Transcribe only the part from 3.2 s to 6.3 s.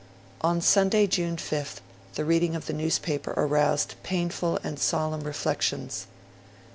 aroused 'painful and solemn' reflections